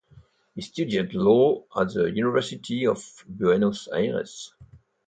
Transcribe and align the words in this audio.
He 0.55 0.61
studied 0.61 1.13
law 1.13 1.63
at 1.79 1.93
the 1.93 2.05
University 2.09 2.87
of 2.87 3.07
Buenos 3.29 3.87
Aires. 3.89 4.51